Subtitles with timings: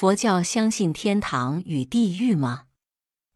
[0.00, 2.62] 佛教相信天堂与地狱吗？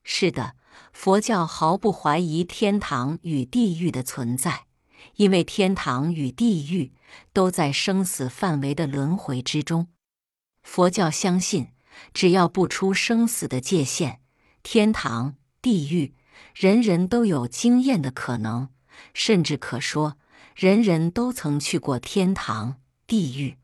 [0.03, 0.57] 是的，
[0.94, 4.64] 佛教毫不怀疑天堂与地狱的存在，
[5.16, 6.95] 因为天堂与地狱
[7.35, 9.88] 都在生死范围的轮回之中。
[10.62, 11.69] 佛教相信，
[12.14, 14.21] 只要不出生死的界限，
[14.62, 16.15] 天堂、地狱，
[16.55, 18.71] 人人都有经验的可能，
[19.12, 20.17] 甚至可说，
[20.57, 23.59] 人人都曾去过天堂、地狱。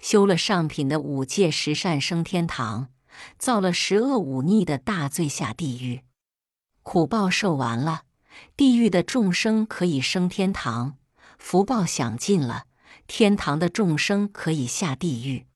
[0.00, 2.88] 修了上品的五戒十善升天堂，
[3.38, 6.02] 造了十恶五逆的大罪下地狱，
[6.82, 8.04] 苦报受完了，
[8.56, 10.96] 地狱的众生可以升天堂；
[11.38, 12.64] 福报享尽了，
[13.06, 15.46] 天堂的众生可以下地狱。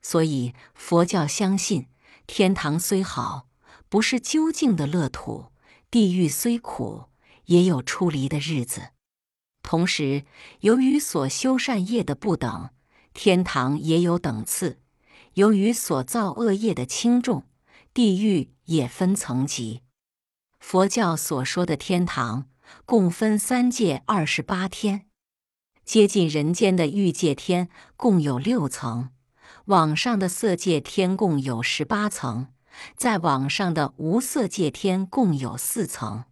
[0.00, 1.88] 所以佛教相信，
[2.28, 3.48] 天堂虽好，
[3.88, 5.50] 不是究竟的乐土；
[5.90, 7.06] 地狱虽苦，
[7.46, 8.90] 也有出离的日子。
[9.60, 10.24] 同时，
[10.60, 12.70] 由于所修善业的不等。
[13.14, 14.80] 天堂也有等次，
[15.34, 17.46] 由于所造恶业的轻重，
[17.92, 19.82] 地狱也分层级。
[20.58, 22.48] 佛教所说的天堂，
[22.84, 25.06] 共分三界二十八天，
[25.84, 29.10] 接近人间的欲界天共有六层，
[29.66, 32.48] 往上的色界天共有十八层，
[32.96, 36.24] 在往上的无色界天共有四层。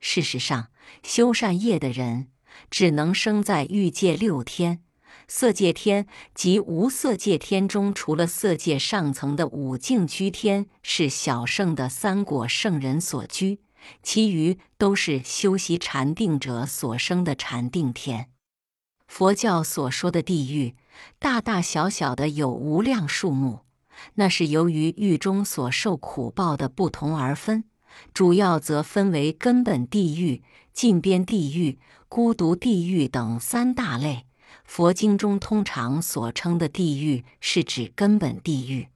[0.00, 0.70] 事实上，
[1.02, 2.28] 修善业的人
[2.70, 4.82] 只能生在欲界六天。
[5.28, 13.60] 色界天及无色界天中，除了色界上层的五境居天是小圣的三果圣人所居，
[14.02, 18.30] 其余都是修习禅定者所生的禅定天。
[19.06, 20.76] 佛教所说的地狱，
[21.18, 23.60] 大大小小的有无量数目，
[24.14, 27.64] 那是由于狱中所受苦报的不同而分，
[28.14, 34.26] 主要则分为根本地狱、近边地狱、孤独地狱等三大类。
[34.72, 38.86] 佛经中通常所称的地狱，是指根本地狱。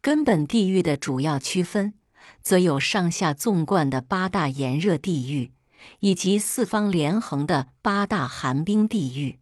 [0.00, 1.94] 根本地狱的主要区分，
[2.40, 5.50] 则有上下纵贯的八大炎热地狱，
[5.98, 9.40] 以及四方连横的八大寒冰地狱。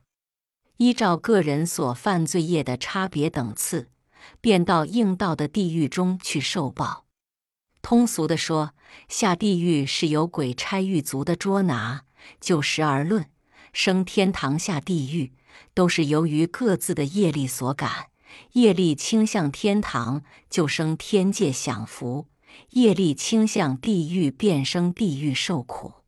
[0.78, 3.88] 依照个人所犯罪业的差别等次，
[4.40, 7.04] 便到应道的地狱中去受报。
[7.82, 8.72] 通俗的说，
[9.08, 12.06] 下地狱是由鬼差狱卒的捉拿；
[12.40, 13.26] 就时而论，
[13.74, 15.34] 升天堂下地狱。
[15.74, 18.06] 都是由于各自的业力所感，
[18.52, 22.26] 业力倾向天堂，就生天界享福；
[22.70, 25.99] 业力倾向地狱，便生地狱受苦。